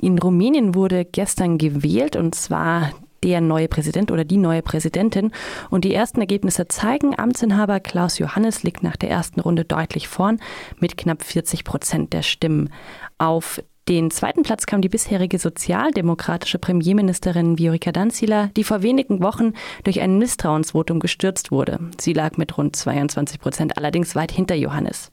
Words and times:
In 0.00 0.18
Rumänien 0.18 0.74
wurde 0.74 1.04
gestern 1.04 1.58
gewählt 1.58 2.16
und 2.16 2.34
zwar 2.34 2.92
der 3.22 3.40
neue 3.40 3.68
Präsident 3.68 4.10
oder 4.10 4.24
die 4.24 4.36
neue 4.36 4.62
Präsidentin. 4.62 5.32
Und 5.70 5.84
die 5.84 5.94
ersten 5.94 6.20
Ergebnisse 6.20 6.68
zeigen, 6.68 7.18
Amtsinhaber 7.18 7.80
Klaus 7.80 8.18
Johannes 8.18 8.62
liegt 8.62 8.82
nach 8.82 8.96
der 8.96 9.10
ersten 9.10 9.40
Runde 9.40 9.64
deutlich 9.64 10.08
vorn 10.08 10.38
mit 10.78 10.96
knapp 10.96 11.22
40 11.22 11.64
Prozent 11.64 12.12
der 12.12 12.22
Stimmen. 12.22 12.70
Auf 13.18 13.60
den 13.88 14.10
zweiten 14.10 14.42
Platz 14.42 14.66
kam 14.66 14.82
die 14.82 14.90
bisherige 14.90 15.38
sozialdemokratische 15.38 16.58
Premierministerin 16.58 17.58
Viorica 17.58 17.90
Danzila, 17.90 18.50
die 18.54 18.64
vor 18.64 18.82
wenigen 18.82 19.22
Wochen 19.22 19.54
durch 19.82 20.02
ein 20.02 20.18
Misstrauensvotum 20.18 21.00
gestürzt 21.00 21.50
wurde. 21.50 21.80
Sie 21.98 22.12
lag 22.12 22.36
mit 22.36 22.58
rund 22.58 22.76
22 22.76 23.40
Prozent 23.40 23.78
allerdings 23.78 24.14
weit 24.14 24.30
hinter 24.30 24.56
Johannes. 24.56 25.10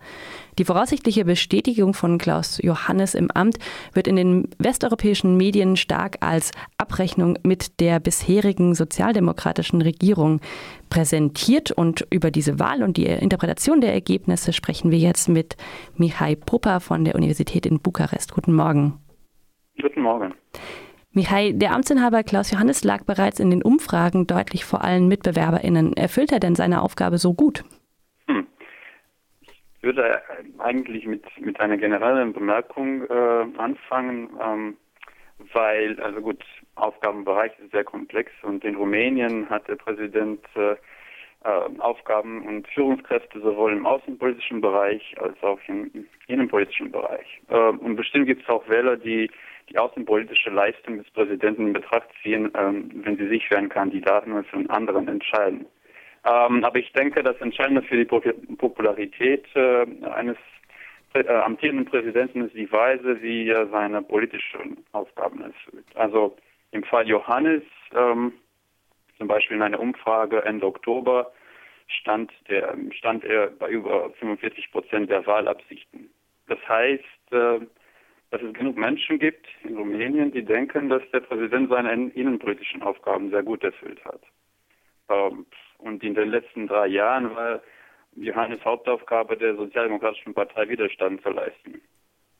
Die 0.58 0.64
voraussichtliche 0.64 1.26
Bestätigung 1.26 1.94
von 1.94 2.18
Klaus 2.18 2.60
Johannes 2.64 3.14
im 3.14 3.30
Amt 3.32 3.58
wird 3.94 4.08
in 4.08 4.16
den 4.16 4.48
westeuropäischen 4.58 5.36
Medien 5.36 5.76
stark 5.76 6.18
als 6.22 6.52
Abrechnung 6.78 7.38
mit 7.44 7.82
der 7.82 8.00
bisherigen 8.00 8.74
sozialdemokratischen 8.74 9.82
Regierung 9.82 10.40
präsentiert. 10.90 11.72
Und 11.72 12.08
über 12.10 12.32
diese 12.32 12.58
Wahl 12.58 12.84
und 12.84 12.96
die 12.96 13.06
Interpretation 13.06 13.82
der 13.82 13.94
Ergebnisse 13.94 14.54
sprechen 14.54 14.92
wir 14.92 15.00
jetzt 15.00 15.28
mit 15.28 15.58
Mihai 15.98 16.36
Popa 16.36 16.80
von 16.80 17.04
der 17.04 17.16
Universität 17.16 17.66
in 17.66 17.82
Bukarest. 17.82 18.34
Guten 18.34 18.54
Morgen. 18.54 19.00
Guten 19.82 20.02
Morgen. 20.02 20.34
Mihai, 21.12 21.52
der 21.52 21.74
Amtsinhaber 21.74 22.24
Klaus 22.24 22.52
Johannes 22.52 22.84
lag 22.86 23.04
bereits 23.04 23.42
in 23.42 23.50
den 23.50 23.62
Umfragen 23.62 24.26
deutlich 24.26 24.64
vor 24.64 24.84
allen 24.84 25.10
MitbewerberInnen. 25.10 25.98
Erfüllt 25.98 26.32
er 26.32 26.40
denn 26.40 26.56
seine 26.56 26.82
Aufgabe 26.82 27.18
so 27.18 27.34
gut? 27.34 27.66
Würde 29.86 30.22
eigentlich 30.58 31.06
mit, 31.06 31.24
mit 31.40 31.60
einer 31.62 31.78
generellen 31.78 32.34
Bemerkung 32.34 33.04
äh, 33.04 33.46
anfangen, 33.58 34.30
ähm, 34.42 34.78
weil, 35.54 36.00
also 36.02 36.20
gut, 36.22 36.44
Aufgabenbereich 36.76 37.54
ist 37.60 37.72
sehr 37.72 37.84
komplex 37.84 38.32
und 38.44 38.66
in 38.66 38.76
Rumänien 38.76 39.50
hat 39.50 39.68
der 39.68 39.76
Präsident 39.76 40.42
äh, 40.56 40.76
äh, 41.46 41.80
Aufgaben 41.80 42.46
und 42.48 42.68
Führungskräfte 42.70 43.40
sowohl 43.40 43.74
im 43.74 43.86
außenpolitischen 43.86 44.62
Bereich 44.62 45.16
als 45.20 45.42
auch 45.44 45.60
im 45.68 46.08
innenpolitischen 46.28 46.92
Bereich. 46.92 47.42
Äh, 47.50 47.56
und 47.56 47.96
bestimmt 47.96 48.26
gibt 48.26 48.44
es 48.44 48.50
auch 48.50 48.68
Wähler, 48.68 48.98
die 48.98 49.30
die 49.70 49.78
außenpolitische 49.78 50.50
Leistung 50.50 50.98
des 50.98 51.10
Präsidenten 51.12 51.68
in 51.68 51.74
Betracht 51.74 52.10
ziehen, 52.22 52.52
ähm, 52.56 52.90
wenn 53.04 53.18
sie 53.18 53.28
sich 53.28 53.48
für 53.48 53.58
einen 53.58 53.70
Kandidaten 53.70 54.32
oder 54.32 54.44
für 54.44 54.58
einen 54.58 54.70
anderen 54.70 55.08
entscheiden. 55.08 55.66
Ähm, 56.26 56.64
aber 56.64 56.80
ich 56.80 56.92
denke, 56.94 57.22
das 57.22 57.40
Entscheidende 57.40 57.84
für 57.84 57.98
die 57.98 58.06
Popularität 58.56 59.46
äh, 59.56 59.86
eines 60.06 60.38
äh, 61.14 61.28
amtierenden 61.28 61.86
Präsidenten 61.86 62.46
ist 62.46 62.56
die 62.56 62.72
Weise, 62.72 63.22
wie 63.22 63.48
er 63.48 63.68
seine 63.68 64.02
politischen 64.02 64.84
Aufgaben 64.92 65.42
erfüllt. 65.42 65.86
Also 65.94 66.36
im 66.72 66.84
Fall 66.84 67.08
Johannes, 67.08 67.62
ähm, 67.96 68.34
zum 69.18 69.28
Beispiel 69.28 69.58
in 69.58 69.64
einer 69.64 69.80
Umfrage 69.80 70.44
Ende 70.44 70.66
Oktober, 70.66 71.32
stand, 71.88 72.32
der, 72.50 72.76
stand 72.98 73.24
er 73.24 73.48
bei 73.48 73.70
über 73.70 74.10
45 74.20 74.72
Prozent 74.72 75.12
der 75.12 75.26
Wahlabsichten. 75.28 76.10
Das 76.48 76.60
heißt, 76.68 77.32
äh, 77.32 77.60
dass 78.32 78.42
es 78.42 78.54
genug 78.54 78.78
Menschen 78.78 79.20
gibt 79.20 79.48
in 79.64 79.78
Rumänien, 79.78 80.32
die 80.32 80.44
denken, 80.44 80.90
dass 80.90 81.04
der 81.14 81.20
Präsident 81.20 81.70
seine 81.70 82.10
innenpolitischen 82.10 82.82
Aufgaben 82.82 83.30
sehr 83.30 83.44
gut 83.44 83.64
erfüllt 83.64 84.04
hat. 84.04 84.22
Ähm, 85.10 85.46
und 85.78 86.04
in 86.04 86.16
den 86.16 86.30
letzten 86.30 86.68
drei 86.68 86.88
Jahren 86.88 87.36
war 87.36 87.62
Johannes 88.16 88.64
Hauptaufgabe 88.64 89.38
der 89.38 89.56
Sozialdemokratischen 89.56 90.34
Partei 90.34 90.70
Widerstand 90.70 91.22
zu 91.22 91.30
leisten. 91.30 91.82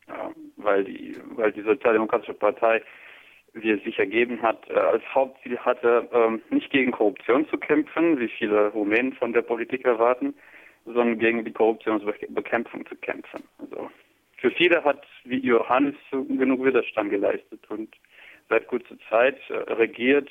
Ja, 0.08 0.32
weil, 0.56 0.84
die, 0.84 1.16
weil 1.34 1.52
die 1.52 1.62
Sozialdemokratische 1.62 2.34
Partei, 2.34 2.82
wie 3.52 3.70
es 3.70 3.82
sich 3.82 3.98
ergeben 3.98 4.40
hat, 4.42 4.68
äh, 4.70 4.74
als 4.74 5.02
Hauptziel 5.14 5.58
hatte, 5.58 6.08
ähm, 6.12 6.42
nicht 6.50 6.70
gegen 6.70 6.92
Korruption 6.92 7.48
zu 7.48 7.58
kämpfen, 7.58 8.18
wie 8.18 8.28
viele 8.28 8.68
Rumänen 8.68 9.12
von 9.14 9.32
der 9.32 9.42
Politik 9.42 9.84
erwarten, 9.84 10.34
sondern 10.84 11.18
gegen 11.18 11.44
die 11.44 11.52
Korruptionsbekämpfung 11.52 12.86
zu 12.86 12.94
kämpfen. 12.96 13.42
Also 13.58 13.90
für 14.38 14.50
viele 14.50 14.84
hat 14.84 15.04
wie 15.24 15.38
Johannes 15.38 15.96
genug 16.10 16.64
Widerstand 16.64 17.10
geleistet 17.10 17.60
und 17.68 17.94
seit 18.48 18.66
kurzer 18.68 18.96
Zeit 19.10 19.38
äh, 19.50 19.72
regiert 19.72 20.30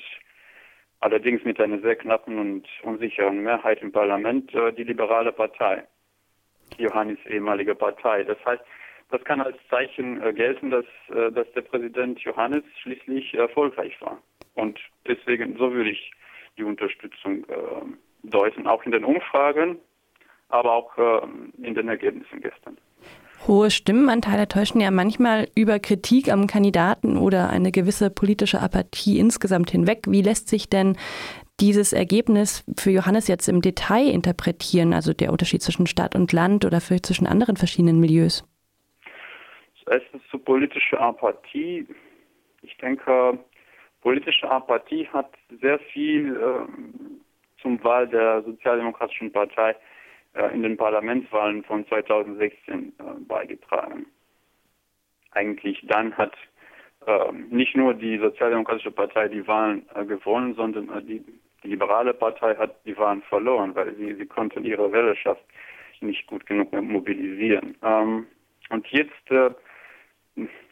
allerdings 1.00 1.44
mit 1.44 1.60
einer 1.60 1.80
sehr 1.80 1.96
knappen 1.96 2.38
und 2.38 2.66
unsicheren 2.82 3.42
Mehrheit 3.42 3.82
im 3.82 3.92
Parlament 3.92 4.54
äh, 4.54 4.72
die 4.72 4.84
liberale 4.84 5.32
Partei, 5.32 5.84
Johannes 6.78 7.18
ehemalige 7.26 7.74
Partei. 7.74 8.24
Das 8.24 8.38
heißt, 8.44 8.62
das 9.10 9.22
kann 9.24 9.40
als 9.40 9.56
Zeichen 9.70 10.22
äh, 10.22 10.32
gelten, 10.32 10.70
dass, 10.70 10.84
äh, 11.08 11.30
dass 11.32 11.50
der 11.52 11.62
Präsident 11.62 12.20
Johannes 12.20 12.64
schließlich 12.82 13.34
erfolgreich 13.34 14.00
war. 14.00 14.20
Und 14.54 14.80
deswegen, 15.06 15.56
so 15.56 15.72
würde 15.72 15.90
ich 15.90 16.12
die 16.56 16.64
Unterstützung 16.64 17.44
deuten, 18.22 18.66
auch 18.66 18.82
in 18.84 18.92
den 18.92 19.04
Umfragen, 19.04 19.76
aber 20.48 20.72
auch 20.72 20.96
in 21.58 21.74
den 21.74 21.88
Ergebnissen 21.88 22.40
gestern. 22.40 22.78
Hohe 23.46 23.70
Stimmenanteile 23.70 24.48
täuschen 24.48 24.80
ja 24.80 24.90
manchmal 24.90 25.48
über 25.54 25.78
Kritik 25.78 26.30
am 26.32 26.46
Kandidaten 26.46 27.16
oder 27.16 27.48
eine 27.50 27.70
gewisse 27.70 28.10
politische 28.10 28.60
Apathie 28.60 29.18
insgesamt 29.18 29.70
hinweg. 29.70 30.04
Wie 30.08 30.22
lässt 30.22 30.48
sich 30.48 30.68
denn 30.68 30.96
dieses 31.60 31.92
Ergebnis 31.92 32.64
für 32.76 32.90
Johannes 32.90 33.28
jetzt 33.28 33.48
im 33.48 33.62
Detail 33.62 34.08
interpretieren, 34.08 34.92
also 34.92 35.12
der 35.12 35.32
Unterschied 35.32 35.62
zwischen 35.62 35.86
Stadt 35.86 36.14
und 36.14 36.32
Land 36.32 36.64
oder 36.64 36.80
vielleicht 36.80 37.06
zwischen 37.06 37.26
anderen 37.26 37.56
verschiedenen 37.56 38.00
Milieus? 38.00 38.44
Erstens 39.88 40.22
zu 40.30 40.38
politischer 40.38 41.00
Apathie. 41.00 41.86
Ich 42.62 42.76
denke, 42.78 43.38
politische 44.00 44.50
Apathie 44.50 45.06
hat 45.08 45.30
sehr 45.60 45.78
viel 45.78 46.36
äh, 46.36 47.62
zum 47.62 47.82
Wahl 47.84 48.08
der 48.08 48.42
Sozialdemokratischen 48.42 49.32
Partei 49.32 49.76
in 50.54 50.62
den 50.62 50.76
Parlamentswahlen 50.76 51.64
von 51.64 51.86
2016 51.86 52.92
äh, 52.98 53.02
beigetragen. 53.26 54.06
Eigentlich 55.32 55.84
dann 55.88 56.16
hat 56.16 56.32
äh, 57.06 57.32
nicht 57.50 57.76
nur 57.76 57.94
die 57.94 58.18
Sozialdemokratische 58.18 58.90
Partei 58.90 59.28
die 59.28 59.46
Wahlen 59.46 59.86
gewonnen, 60.06 60.54
sondern 60.54 61.06
die, 61.06 61.20
die, 61.62 61.68
liberale 61.68 62.14
Partei 62.14 62.54
hat 62.56 62.76
die 62.84 62.96
Wahlen 62.96 63.22
verloren, 63.22 63.74
weil 63.74 63.94
sie, 63.96 64.14
sie 64.14 64.26
konnten 64.26 64.64
ihre 64.64 64.92
Wählerschaft 64.92 65.44
nicht 66.00 66.26
gut 66.26 66.46
genug 66.46 66.72
mobilisieren. 66.72 67.76
Ähm, 67.82 68.26
und 68.70 68.86
jetzt 68.88 69.30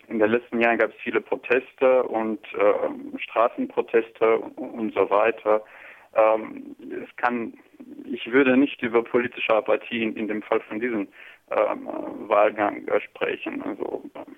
in 0.09 0.19
den 0.19 0.31
letzten 0.31 0.61
Jahren 0.61 0.79
gab 0.79 0.91
es 0.91 0.97
viele 1.03 1.21
Proteste 1.21 2.03
und 2.05 2.41
äh, 2.55 3.19
Straßenproteste 3.19 4.39
und, 4.39 4.59
und 4.59 4.95
so 4.95 5.09
weiter. 5.11 5.65
Ähm, 6.15 6.77
es 7.03 7.17
kann 7.17 7.55
ich 8.15 8.31
würde 8.31 8.57
nicht 8.57 8.81
über 8.83 9.03
politische 9.03 9.55
Apathie 9.55 10.03
in 10.03 10.29
dem 10.29 10.43
Fall 10.43 10.61
von 10.61 10.81
diesem 10.81 11.09
ähm, 11.51 11.89
Wahlgang 12.29 12.87
äh, 12.89 13.01
sprechen. 13.01 13.63
Also, 13.63 14.05
ähm, 14.15 14.37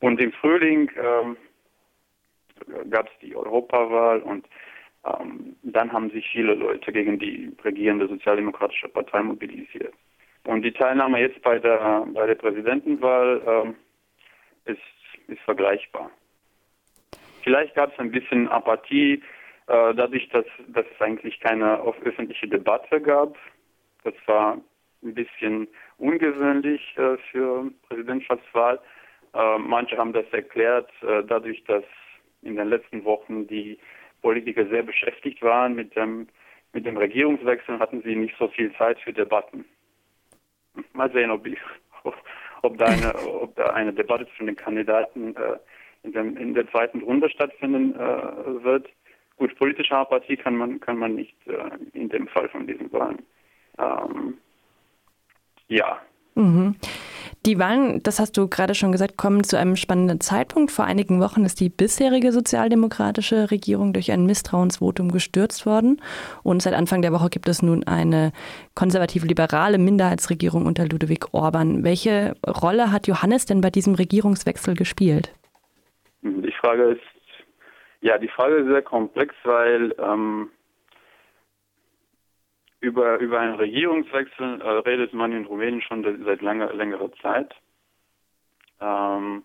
und 0.00 0.20
im 0.20 0.32
Frühling 0.32 0.90
ähm, 0.96 1.36
gab 2.88 3.06
es 3.08 3.12
die 3.20 3.36
Europawahl 3.36 4.20
und 4.20 4.46
ähm, 5.04 5.56
dann 5.62 5.92
haben 5.92 6.10
sich 6.10 6.28
viele 6.30 6.54
Leute 6.54 6.92
gegen 6.92 7.18
die 7.18 7.52
regierende 7.64 8.08
Sozialdemokratische 8.08 8.88
Partei 8.88 9.22
mobilisiert. 9.22 9.94
Und 10.44 10.62
die 10.62 10.72
Teilnahme 10.72 11.20
jetzt 11.20 11.42
bei 11.42 11.58
der 11.58 12.06
bei 12.14 12.26
der 12.26 12.36
Präsidentenwahl 12.36 13.42
ähm, 13.46 13.74
ist, 14.64 15.28
ist 15.28 15.40
vergleichbar. 15.42 16.10
Vielleicht 17.42 17.74
gab 17.74 17.92
es 17.92 17.98
ein 17.98 18.10
bisschen 18.10 18.48
Apathie 18.48 19.22
dadurch, 19.70 20.28
dass, 20.30 20.46
dass 20.68 20.84
es 20.92 21.00
eigentlich 21.00 21.38
keine 21.40 21.80
öffentliche 21.82 22.48
Debatte 22.48 23.00
gab. 23.00 23.36
Das 24.02 24.14
war 24.26 24.58
ein 25.02 25.14
bisschen 25.14 25.68
ungewöhnlich 25.98 26.80
äh, 26.96 27.16
für 27.30 27.70
Präsidentschaftswahl. 27.88 28.80
Äh, 29.34 29.58
manche 29.58 29.96
haben 29.96 30.12
das 30.12 30.26
erklärt, 30.32 30.90
äh, 31.02 31.22
dadurch, 31.24 31.62
dass 31.64 31.84
in 32.42 32.56
den 32.56 32.68
letzten 32.68 33.04
Wochen 33.04 33.46
die 33.46 33.78
Politiker 34.22 34.66
sehr 34.66 34.82
beschäftigt 34.82 35.42
waren 35.42 35.74
mit 35.74 35.94
dem, 35.96 36.28
mit 36.72 36.86
dem 36.86 36.96
Regierungswechsel, 36.96 37.78
hatten 37.78 38.02
sie 38.02 38.16
nicht 38.16 38.36
so 38.38 38.48
viel 38.48 38.72
Zeit 38.76 38.98
für 39.00 39.12
Debatten. 39.12 39.64
Mal 40.92 41.10
sehen, 41.12 41.30
ob, 41.30 41.46
ich, 41.46 41.58
ob, 42.62 42.78
da, 42.78 42.86
eine, 42.86 43.14
ob 43.40 43.54
da 43.56 43.70
eine 43.70 43.92
Debatte 43.92 44.26
zwischen 44.28 44.46
den 44.46 44.56
Kandidaten 44.56 45.36
äh, 45.36 45.58
in, 46.02 46.12
dem, 46.12 46.36
in 46.36 46.54
der 46.54 46.68
zweiten 46.70 47.02
Runde 47.02 47.28
stattfinden 47.30 47.94
äh, 47.94 48.64
wird. 48.64 48.88
Gut, 49.40 49.56
politische 49.56 49.96
Apathie 49.96 50.36
kann 50.36 50.54
man, 50.54 50.80
kann 50.80 50.98
man 50.98 51.14
nicht 51.14 51.34
äh, 51.46 51.70
in 51.94 52.10
dem 52.10 52.28
Fall 52.28 52.46
von 52.50 52.66
diesen 52.66 52.92
Wahlen. 52.92 53.22
Ähm, 53.78 54.34
ja. 55.68 55.98
Mhm. 56.34 56.76
Die 57.46 57.58
Wahlen, 57.58 58.02
das 58.02 58.20
hast 58.20 58.36
du 58.36 58.48
gerade 58.48 58.74
schon 58.74 58.92
gesagt, 58.92 59.16
kommen 59.16 59.42
zu 59.42 59.58
einem 59.58 59.76
spannenden 59.76 60.20
Zeitpunkt. 60.20 60.70
Vor 60.70 60.84
einigen 60.84 61.22
Wochen 61.22 61.46
ist 61.46 61.58
die 61.58 61.70
bisherige 61.70 62.32
sozialdemokratische 62.32 63.50
Regierung 63.50 63.94
durch 63.94 64.12
ein 64.12 64.26
Misstrauensvotum 64.26 65.10
gestürzt 65.10 65.64
worden. 65.64 66.02
Und 66.42 66.60
seit 66.60 66.74
Anfang 66.74 67.00
der 67.00 67.14
Woche 67.14 67.30
gibt 67.30 67.48
es 67.48 67.62
nun 67.62 67.82
eine 67.84 68.32
konservativ-liberale 68.74 69.78
Minderheitsregierung 69.78 70.66
unter 70.66 70.86
Ludwig 70.86 71.32
Orban. 71.32 71.82
Welche 71.82 72.34
Rolle 72.46 72.92
hat 72.92 73.06
Johannes 73.06 73.46
denn 73.46 73.62
bei 73.62 73.70
diesem 73.70 73.94
Regierungswechsel 73.94 74.74
gespielt? 74.74 75.32
Die 76.20 76.52
Frage 76.60 76.90
ist, 76.90 77.19
ja, 78.00 78.18
die 78.18 78.28
Frage 78.28 78.56
ist 78.56 78.68
sehr 78.68 78.82
komplex, 78.82 79.34
weil 79.44 79.94
ähm, 79.98 80.50
über, 82.80 83.18
über 83.18 83.40
einen 83.40 83.56
Regierungswechsel 83.56 84.60
äh, 84.60 84.68
redet 84.68 85.12
man 85.12 85.32
in 85.32 85.44
Rumänien 85.44 85.82
schon 85.82 86.24
seit 86.24 86.40
langer, 86.40 86.72
längerer 86.72 87.12
Zeit. 87.22 87.54
Ähm, 88.80 89.42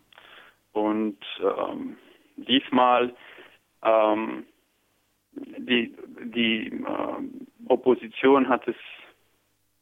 und 0.71 1.17
ähm, 1.41 1.97
diesmal 2.37 3.13
ähm, 3.83 4.45
die, 5.35 5.93
die 6.33 6.67
äh, 6.67 7.67
Opposition 7.67 8.47
hat 8.47 8.67
es, 8.67 8.75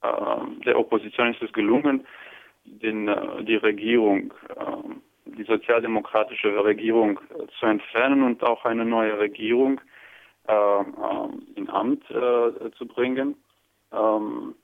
äh, 0.02 0.64
der 0.66 0.80
Opposition 0.80 1.34
ist 1.34 1.42
es 1.42 1.54
gelungen, 1.54 2.06
den, 2.66 3.08
äh, 3.08 3.44
die 3.44 3.56
Regierung, 3.56 4.34
äh, 4.50 5.13
die 5.38 5.44
sozialdemokratische 5.44 6.64
Regierung 6.64 7.20
äh, 7.20 7.48
zu 7.60 7.66
entfernen 7.66 8.24
und 8.24 8.44
auch 8.44 8.66
eine 8.66 8.86
neue 8.86 9.18
Regierung 9.18 9.82
äh, 10.48 10.84
in 11.56 11.70
Amt 11.70 12.06
zu 12.06 12.88
bringen. 12.88 13.36
Ähm, 13.92 14.56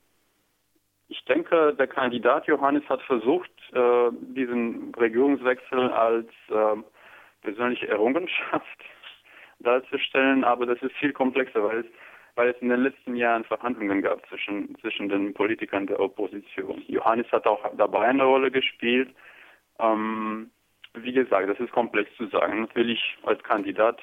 ich 1.08 1.24
denke, 1.24 1.74
der 1.74 1.88
Kandidat 1.88 2.46
Johannes 2.46 2.88
hat 2.88 3.02
versucht, 3.02 3.50
diesen 3.72 4.94
Regierungswechsel 4.94 5.90
als 5.90 6.28
persönliche 7.42 7.88
Errungenschaft 7.88 8.84
darzustellen, 9.58 10.44
aber 10.44 10.66
das 10.66 10.80
ist 10.82 10.94
viel 10.98 11.12
komplexer, 11.12 11.64
weil 11.64 11.80
es, 11.80 11.86
weil 12.36 12.50
es 12.50 12.62
in 12.62 12.68
den 12.68 12.82
letzten 12.82 13.16
Jahren 13.16 13.42
Verhandlungen 13.42 14.02
gab 14.02 14.24
zwischen, 14.28 14.76
zwischen 14.80 15.08
den 15.08 15.34
Politikern 15.34 15.88
der 15.88 15.98
Opposition. 15.98 16.82
Johannes 16.86 17.26
hat 17.32 17.44
auch 17.44 17.60
dabei 17.76 18.06
eine 18.06 18.22
Rolle 18.22 18.52
gespielt. 18.52 19.12
Ähm, 19.80 20.50
wie 20.94 21.12
gesagt, 21.12 21.48
das 21.48 21.60
ist 21.60 21.72
komplex 21.72 22.10
zu 22.16 22.26
sagen. 22.28 22.60
Natürlich 22.60 23.16
als 23.24 23.42
Kandidat 23.42 24.00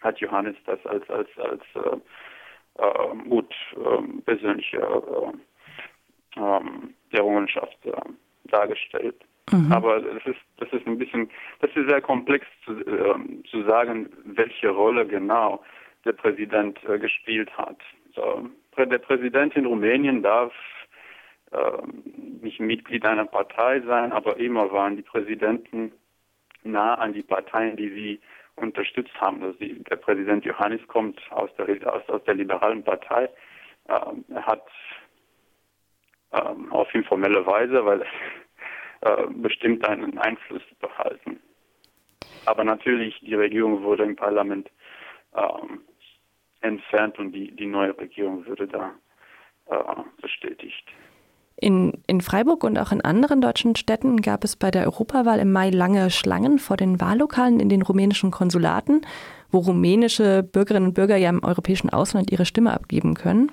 hat 0.00 0.18
Johannes 0.18 0.56
das 0.66 0.84
als 0.86 1.08
als 1.10 1.28
als 1.38 1.62
äh, 1.74 2.82
äh, 2.82 3.28
gut 3.28 3.54
äh, 3.76 4.20
persönliche 4.22 4.78
äh, 4.78 6.40
ähm, 6.40 6.94
Errungenschaft 7.10 7.78
äh, 7.84 7.92
dargestellt. 8.44 9.16
Mhm. 9.52 9.72
Aber 9.72 10.00
das 10.00 10.24
ist, 10.26 10.40
das 10.58 10.72
ist 10.72 10.86
ein 10.86 10.98
bisschen, 10.98 11.30
das 11.60 11.70
ist 11.74 11.88
sehr 11.88 12.00
komplex 12.00 12.46
zu, 12.64 12.72
äh, 12.72 13.42
zu 13.50 13.62
sagen, 13.64 14.10
welche 14.24 14.70
Rolle 14.70 15.06
genau 15.06 15.62
der 16.04 16.12
Präsident 16.12 16.78
äh, 16.88 16.98
gespielt 16.98 17.56
hat. 17.56 17.76
So, 18.14 18.48
der 18.76 18.98
Präsident 18.98 19.54
in 19.56 19.66
Rumänien 19.66 20.22
darf 20.22 20.52
nicht 22.40 22.60
Mitglied 22.60 23.04
einer 23.06 23.26
Partei 23.26 23.80
sein, 23.80 24.12
aber 24.12 24.36
immer 24.38 24.70
waren 24.72 24.96
die 24.96 25.02
Präsidenten 25.02 25.92
nah 26.62 26.94
an 26.94 27.12
die 27.12 27.22
Parteien, 27.22 27.76
die 27.76 27.88
sie 27.88 28.20
unterstützt 28.56 29.14
haben. 29.20 29.42
Also 29.42 29.58
die, 29.58 29.82
der 29.84 29.96
Präsident 29.96 30.44
Johannes 30.44 30.86
kommt 30.88 31.20
aus 31.30 31.50
der, 31.56 31.66
aus, 31.92 32.08
aus 32.08 32.24
der 32.24 32.34
liberalen 32.34 32.82
Partei. 32.82 33.28
Ähm, 33.88 34.24
er 34.28 34.46
hat 34.46 34.66
ähm, 36.32 36.72
auf 36.72 36.92
informelle 36.94 37.44
Weise, 37.46 37.84
weil 37.84 38.02
äh, 39.00 39.26
bestimmt 39.30 39.86
einen 39.88 40.18
Einfluss 40.18 40.62
behalten. 40.80 41.40
Aber 42.46 42.64
natürlich, 42.64 43.18
die 43.20 43.34
Regierung 43.34 43.82
wurde 43.82 44.04
im 44.04 44.16
Parlament 44.16 44.70
ähm, 45.34 45.80
entfernt 46.60 47.18
und 47.18 47.32
die, 47.32 47.54
die 47.54 47.66
neue 47.66 47.96
Regierung 47.98 48.46
würde 48.46 48.66
da 48.66 48.94
äh, 49.66 50.02
bestätigt. 50.20 50.86
In, 51.56 52.02
in 52.06 52.20
Freiburg 52.20 52.64
und 52.64 52.78
auch 52.78 52.90
in 52.90 53.00
anderen 53.00 53.40
deutschen 53.40 53.76
Städten 53.76 54.22
gab 54.22 54.42
es 54.44 54.56
bei 54.56 54.70
der 54.70 54.84
Europawahl 54.84 55.38
im 55.38 55.52
Mai 55.52 55.70
lange 55.70 56.10
Schlangen 56.10 56.58
vor 56.58 56.76
den 56.76 57.00
Wahllokalen 57.00 57.60
in 57.60 57.68
den 57.68 57.82
rumänischen 57.82 58.30
Konsulaten 58.30 59.02
wo 59.54 59.60
rumänische 59.60 60.42
Bürgerinnen 60.42 60.88
und 60.88 60.94
Bürger 60.94 61.16
ja 61.16 61.30
im 61.30 61.44
europäischen 61.44 61.88
Ausland 61.88 62.32
ihre 62.32 62.44
Stimme 62.44 62.72
abgeben 62.72 63.14
können. 63.14 63.52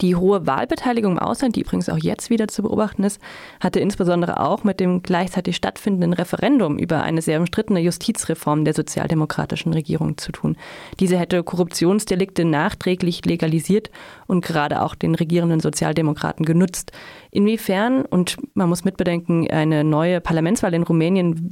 Die 0.00 0.16
hohe 0.16 0.46
Wahlbeteiligung 0.46 1.12
im 1.12 1.18
Ausland, 1.18 1.56
die 1.56 1.60
übrigens 1.60 1.88
auch 1.88 1.98
jetzt 1.98 2.30
wieder 2.30 2.48
zu 2.48 2.62
beobachten 2.62 3.04
ist, 3.04 3.20
hatte 3.60 3.80
insbesondere 3.80 4.40
auch 4.40 4.64
mit 4.64 4.80
dem 4.80 5.02
gleichzeitig 5.02 5.56
stattfindenden 5.56 6.12
Referendum 6.12 6.78
über 6.78 7.02
eine 7.02 7.20
sehr 7.20 7.40
umstrittene 7.40 7.80
Justizreform 7.80 8.64
der 8.64 8.74
sozialdemokratischen 8.74 9.72
Regierung 9.72 10.16
zu 10.18 10.32
tun. 10.32 10.56
Diese 10.98 11.18
hätte 11.18 11.42
Korruptionsdelikte 11.42 12.44
nachträglich 12.44 13.24
legalisiert 13.24 13.90
und 14.26 14.44
gerade 14.44 14.82
auch 14.82 14.94
den 14.94 15.14
regierenden 15.14 15.60
Sozialdemokraten 15.60 16.46
genutzt. 16.46 16.92
Inwiefern, 17.32 18.04
und 18.04 18.36
man 18.54 18.68
muss 18.68 18.84
mitbedenken, 18.84 19.50
eine 19.50 19.84
neue 19.84 20.20
Parlamentswahl 20.20 20.74
in 20.74 20.82
Rumänien 20.82 21.50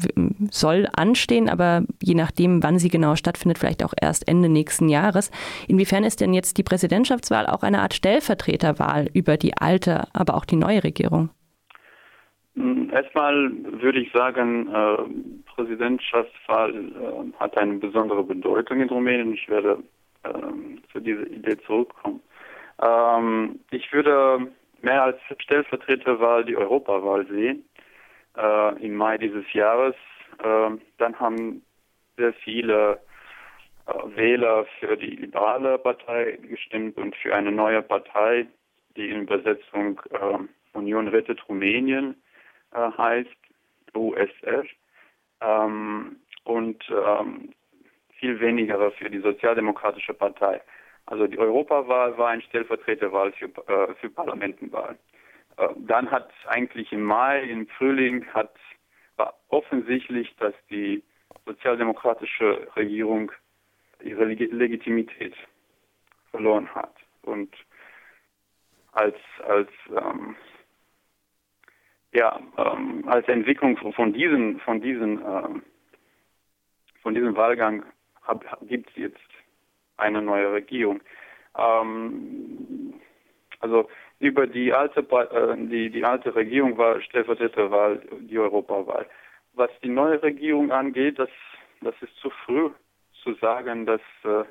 soll 0.50 0.88
anstehen, 0.92 1.48
aber 1.48 1.82
je 2.02 2.14
nachdem, 2.14 2.62
wann 2.62 2.78
sie 2.78 2.88
genau 2.88 3.16
stattfindet, 3.16 3.58
vielleicht 3.58 3.84
auch 3.84 3.87
auch 3.88 3.94
erst 4.00 4.28
Ende 4.28 4.48
nächsten 4.48 4.88
Jahres. 4.88 5.30
Inwiefern 5.66 6.04
ist 6.04 6.20
denn 6.20 6.34
jetzt 6.34 6.58
die 6.58 6.62
Präsidentschaftswahl 6.62 7.46
auch 7.46 7.62
eine 7.62 7.80
Art 7.80 7.94
Stellvertreterwahl 7.94 9.08
über 9.14 9.36
die 9.36 9.56
alte, 9.56 10.04
aber 10.12 10.34
auch 10.34 10.44
die 10.44 10.56
neue 10.56 10.84
Regierung? 10.84 11.30
Hm, 12.54 12.90
erstmal 12.92 13.50
würde 13.80 14.00
ich 14.00 14.12
sagen, 14.12 14.68
äh, 14.68 15.54
Präsidentschaftswahl 15.54 16.74
äh, 16.74 17.38
hat 17.38 17.56
eine 17.56 17.74
besondere 17.74 18.24
Bedeutung 18.24 18.80
in 18.80 18.88
Rumänien. 18.88 19.32
Ich 19.32 19.48
werde 19.48 19.78
äh, 20.24 20.30
zu 20.92 21.00
dieser 21.00 21.26
Idee 21.26 21.56
zurückkommen. 21.66 22.20
Ähm, 22.82 23.60
ich 23.70 23.92
würde 23.92 24.48
mehr 24.82 25.02
als 25.02 25.18
Stellvertreterwahl 25.38 26.44
die 26.44 26.56
Europawahl 26.56 27.26
sehen 27.26 27.64
äh, 28.36 28.84
im 28.84 28.96
Mai 28.96 29.18
dieses 29.18 29.52
Jahres. 29.52 29.94
Äh, 30.42 30.70
dann 30.98 31.18
haben 31.18 31.62
sehr 32.16 32.32
viele 32.32 32.98
Wähler 34.16 34.66
für 34.78 34.96
die 34.96 35.16
liberale 35.16 35.78
Partei 35.78 36.38
gestimmt 36.42 36.96
und 36.98 37.16
für 37.16 37.34
eine 37.34 37.52
neue 37.52 37.82
Partei, 37.82 38.46
die 38.96 39.08
in 39.08 39.22
Übersetzung 39.22 40.00
äh, 40.10 40.76
Union 40.76 41.08
Rettet 41.08 41.48
Rumänien 41.48 42.20
äh, 42.72 42.90
heißt, 42.96 43.36
USR. 43.94 44.64
Ähm, 45.40 46.16
und 46.44 46.82
ähm, 46.90 47.54
viel 48.18 48.40
weniger 48.40 48.90
für 48.92 49.10
die 49.10 49.20
Sozialdemokratische 49.20 50.14
Partei. 50.14 50.60
Also 51.06 51.26
die 51.26 51.38
Europawahl 51.38 52.16
war 52.18 52.28
ein 52.28 52.42
Stellvertreterwahl 52.42 53.32
für, 53.32 53.46
äh, 53.46 53.94
für 53.94 54.10
Parlamentenwahl. 54.10 54.98
Äh, 55.56 55.68
dann 55.76 56.10
hat 56.10 56.30
eigentlich 56.46 56.92
im 56.92 57.02
Mai, 57.02 57.42
im 57.42 57.66
Frühling, 57.66 58.26
hat, 58.34 58.54
war 59.16 59.34
offensichtlich, 59.48 60.34
dass 60.36 60.54
die 60.70 61.02
sozialdemokratische 61.46 62.68
Regierung 62.76 63.32
ihre 64.02 64.24
Legitimität 64.24 65.34
verloren 66.30 66.68
hat. 66.74 66.94
Und 67.22 67.54
als, 68.92 69.16
als, 69.46 69.70
ähm, 69.90 70.36
ja, 72.12 72.40
ähm, 72.56 73.06
als 73.06 73.28
Entwicklung 73.28 73.76
von 73.92 74.12
diesem, 74.12 74.60
von 74.60 74.80
diesem, 74.80 75.22
ähm, 75.24 75.62
von 77.02 77.14
diesem 77.14 77.36
Wahlgang 77.36 77.84
gibt 78.62 78.90
es 78.90 78.96
jetzt 78.96 79.30
eine 79.96 80.22
neue 80.22 80.52
Regierung. 80.52 81.00
Ähm, 81.56 82.94
also 83.60 83.88
über 84.20 84.46
die 84.46 84.72
alte, 84.72 85.00
äh, 85.00 85.56
die, 85.66 85.90
die 85.90 86.04
alte 86.04 86.34
Regierung 86.34 86.76
war 86.78 87.00
Stellvertreterwahl, 87.00 88.02
die 88.20 88.38
Europawahl. 88.38 89.06
Was 89.54 89.70
die 89.82 89.88
neue 89.88 90.22
Regierung 90.22 90.70
angeht, 90.70 91.18
das, 91.18 91.30
das 91.80 91.94
ist 92.00 92.14
zu 92.16 92.30
früh 92.44 92.70
zu 93.22 93.34
sagen, 93.34 93.86
dass, 93.86 94.00
äh, 94.24 94.44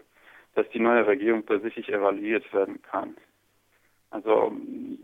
dass 0.55 0.69
die 0.69 0.79
neue 0.79 1.05
Regierung 1.05 1.45
tatsächlich 1.45 1.89
evaluiert 1.89 2.51
werden 2.53 2.81
kann. 2.81 3.15
Also 4.09 4.55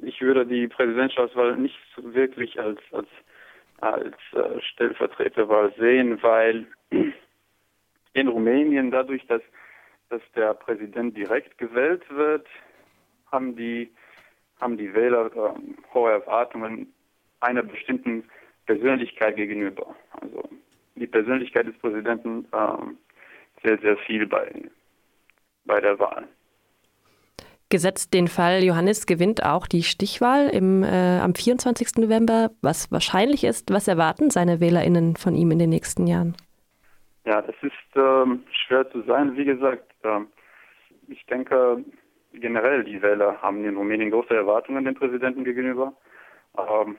ich 0.01 0.21
würde 0.21 0.45
die 0.45 0.67
Präsidentschaftswahl 0.67 1.57
nicht 1.57 1.77
wirklich 1.97 2.59
als, 2.59 2.79
als, 2.91 3.09
als 3.81 4.15
äh, 4.33 4.61
Stellvertreterwahl 4.61 5.73
sehen, 5.77 6.21
weil 6.21 6.65
in 8.13 8.27
Rumänien 8.27 8.91
dadurch, 8.91 9.25
dass, 9.27 9.41
dass 10.09 10.21
der 10.35 10.53
Präsident 10.53 11.17
direkt 11.17 11.57
gewählt 11.57 12.03
wird, 12.09 12.47
haben 13.31 13.55
die, 13.55 13.91
haben 14.61 14.77
die 14.77 14.93
Wähler 14.93 15.31
äh, 15.35 15.93
hohe 15.93 16.11
Erwartungen 16.11 16.93
einer 17.41 17.63
bestimmten 17.63 18.23
Persönlichkeit 18.65 19.35
gegenüber. 19.35 19.95
Also 20.11 20.43
die 20.95 21.07
Persönlichkeit 21.07 21.67
des 21.67 21.77
Präsidenten 21.79 22.45
äh, 22.53 23.02
sehr, 23.63 23.77
sehr 23.79 23.97
viel 23.97 24.27
bei, 24.27 24.51
bei 25.65 25.79
der 25.81 25.99
Wahl. 25.99 26.27
Gesetzt 27.69 28.13
den 28.13 28.27
Fall, 28.27 28.63
Johannes 28.63 29.07
gewinnt 29.07 29.43
auch 29.43 29.65
die 29.65 29.81
Stichwahl 29.81 30.47
im, 30.49 30.83
äh, 30.83 31.19
am 31.19 31.33
24. 31.33 31.97
November, 31.97 32.51
was 32.61 32.91
wahrscheinlich 32.91 33.43
ist. 33.43 33.73
Was 33.73 33.87
erwarten 33.87 34.29
seine 34.29 34.59
WählerInnen 34.59 35.15
von 35.15 35.33
ihm 35.33 35.49
in 35.49 35.57
den 35.57 35.71
nächsten 35.71 36.05
Jahren? 36.05 36.35
Ja, 37.25 37.41
das 37.41 37.55
ist 37.61 37.95
ähm, 37.95 38.43
schwer 38.51 38.89
zu 38.91 39.01
sagen. 39.03 39.35
Wie 39.37 39.45
gesagt, 39.45 39.91
ähm, 40.03 40.27
ich 41.07 41.25
denke, 41.25 41.83
generell 42.33 42.83
die 42.83 43.01
Wähler 43.01 43.41
haben 43.41 43.65
in 43.65 43.75
Rumänien 43.75 44.11
große 44.11 44.35
Erwartungen 44.35 44.85
dem 44.85 44.95
Präsidenten 44.95 45.43
gegenüber. 45.43 45.93
Ähm, 46.57 46.97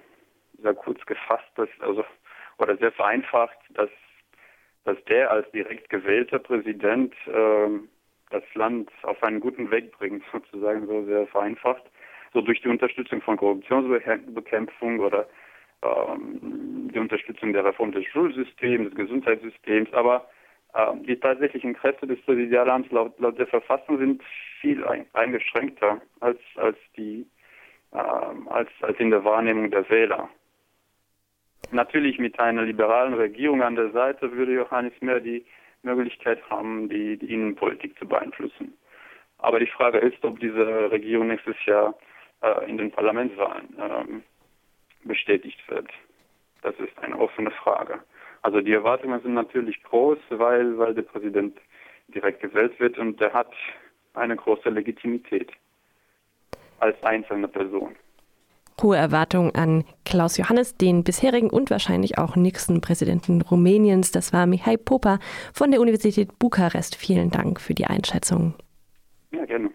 sehr 0.63 0.75
kurz 0.75 1.05
gefasst, 1.07 1.51
dass, 1.57 1.69
also, 1.81 2.05
oder 2.59 2.77
sehr 2.79 2.93
vereinfacht, 2.93 3.59
dass 3.71 3.91
dass 4.85 5.03
der 5.05 5.31
als 5.31 5.51
direkt 5.53 5.89
gewählter 5.89 6.39
Präsident 6.39 7.15
äh, 7.27 7.69
das 8.31 8.43
Land 8.55 8.91
auf 9.03 9.23
einen 9.23 9.41
guten 9.41 9.71
Weg 9.71 9.97
bringt, 9.99 10.23
sozusagen 10.33 10.87
so 10.87 11.05
sehr 11.05 11.27
vereinfacht, 11.29 11.85
so 12.33 12.41
durch 12.41 12.61
die 12.63 12.69
Unterstützung 12.69 13.21
von 13.23 13.37
Korruptionsbekämpfung 13.37 15.01
oder 15.01 15.27
ähm, 15.83 16.91
die 16.93 16.99
Unterstützung 16.99 17.53
der 17.53 17.65
Reform 17.65 17.93
des 17.93 18.05
Schulsystems, 18.07 18.89
des 18.89 18.95
Gesundheitssystems, 18.95 19.93
aber 19.93 20.29
äh, 20.75 20.97
die 21.07 21.17
tatsächlichen 21.17 21.75
Kräfte 21.75 22.07
des 22.07 22.21
Präsidialamts 22.23 22.91
laut, 22.91 23.19
laut 23.19 23.39
der 23.39 23.47
Verfassung 23.47 23.99
sind 23.99 24.23
viel 24.61 24.85
eingeschränkter 25.13 26.01
als, 26.21 26.39
als, 26.57 26.77
die, 26.97 27.27
äh, 27.93 27.97
als, 27.97 28.71
als 28.81 28.99
in 28.99 29.11
der 29.11 29.25
Wahrnehmung 29.25 29.71
der 29.71 29.89
Wähler. 29.89 30.29
Natürlich 31.75 32.21
mit 32.21 32.39
einer 32.39 32.63
liberalen 32.63 33.15
Regierung 33.15 33.61
an 33.61 33.75
der 33.75 33.91
Seite 33.91 34.31
würde 34.31 34.55
Johannes 34.55 34.93
mehr 35.01 35.19
die 35.19 35.45
Möglichkeit 35.83 36.39
haben, 36.49 36.89
die, 36.89 37.17
die 37.17 37.35
Innenpolitik 37.35 37.99
zu 37.99 38.07
beeinflussen. 38.07 38.75
Aber 39.39 39.59
die 39.59 39.67
Frage 39.67 39.99
ist, 39.99 40.25
ob 40.25 40.39
diese 40.39 40.93
Regierung 40.93 41.27
nächstes 41.27 41.57
Jahr 41.67 41.97
äh, 42.43 42.71
in 42.71 42.79
den 42.79 42.93
Parlamentswahlen 42.93 43.75
ähm, 43.77 44.23
bestätigt 45.03 45.59
wird. 45.69 45.89
Das 46.63 46.77
ist 46.77 46.97
eine 47.03 47.19
offene 47.19 47.51
Frage. 47.51 47.99
Also 48.43 48.61
die 48.61 48.73
Erwartungen 48.73 49.21
sind 49.23 49.35
natürlich 49.35 49.83
groß, 49.83 50.19
weil, 50.31 50.79
weil 50.79 50.95
der 50.95 51.03
Präsident 51.03 51.59
direkt 52.07 52.41
gewählt 52.41 52.79
wird 52.79 52.99
und 52.99 53.21
der 53.21 53.33
hat 53.33 53.53
eine 54.15 54.37
große 54.37 54.71
Legitimität 54.71 55.51
als 56.79 57.03
einzelne 57.03 57.49
Person. 57.49 57.97
Hohe 58.83 58.97
Erwartungen 58.97 59.55
an 59.55 59.85
Klaus 60.05 60.37
Johannes, 60.37 60.77
den 60.77 61.05
bisherigen 61.05 61.51
und 61.51 61.71
wahrscheinlich 61.71 62.19
auch 62.19 62.37
nächsten 62.37 62.81
Präsidenten 62.81 63.41
Rumäniens. 63.43 64.11
Das 64.11 64.33
war 64.33 64.47
Mihai 64.47 64.77
Popa 64.77 65.19
von 65.53 65.71
der 65.71 65.81
Universität 65.81 66.39
Bukarest. 66.39 66.97
Vielen 66.97 67.31
Dank 67.31 67.61
für 67.61 67.75
die 67.75 67.87
Einschätzung. 67.87 68.55
Ja, 69.33 69.45
gerne. 69.45 69.71